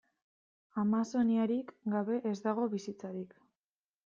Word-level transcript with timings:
Amazoniarik 0.83 1.69
gabe 1.97 2.19
ez 2.31 2.35
dago 2.47 2.67
bizitzarik. 2.75 3.39